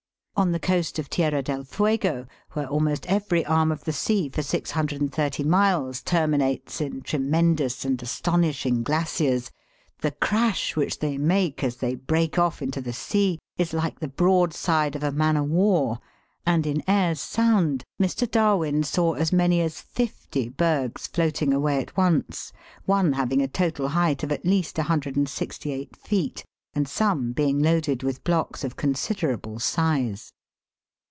[0.37, 4.41] On the coast of Tierra del Fuego, where almost every arm of the sea for
[4.41, 9.51] 630 miles terminates in" tremendous and astonishing glaciers,"
[9.99, 14.07] the crash which they make as they break off into the sea, is like the"
[14.23, 15.99] broadside of a man o' war,"
[16.43, 18.27] and in Eyre's Sound Mr.
[18.29, 22.51] Darwin saw as many as fifty bergs floating away at once,
[22.85, 26.43] one having a total height of at least 168 feet,
[26.73, 30.31] and some being loaded with blocks of considerable size.